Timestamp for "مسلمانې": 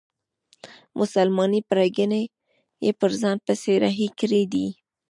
0.99-1.61